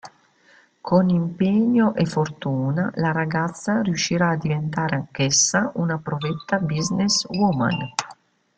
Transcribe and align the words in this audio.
Con 0.81 1.09
impegno 1.11 1.93
e 1.93 2.05
fortuna 2.07 2.91
la 2.95 3.11
ragazza 3.11 3.81
riuscirà 3.83 4.29
a 4.29 4.35
diventare 4.35 4.95
anch'essa 4.95 5.71
una 5.75 5.99
provetta 5.99 6.57
"business 6.57 7.27
woman". 7.27 7.93